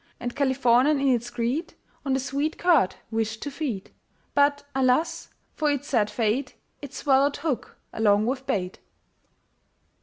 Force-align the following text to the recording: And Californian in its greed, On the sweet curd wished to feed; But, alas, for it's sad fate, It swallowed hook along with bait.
And 0.19 0.35
Californian 0.35 0.99
in 0.99 1.09
its 1.09 1.29
greed, 1.29 1.75
On 2.07 2.13
the 2.13 2.19
sweet 2.19 2.57
curd 2.57 2.95
wished 3.11 3.43
to 3.43 3.51
feed; 3.51 3.91
But, 4.33 4.63
alas, 4.73 5.29
for 5.53 5.69
it's 5.69 5.89
sad 5.89 6.09
fate, 6.09 6.55
It 6.81 6.91
swallowed 6.95 7.37
hook 7.37 7.77
along 7.93 8.25
with 8.25 8.47
bait. 8.47 8.79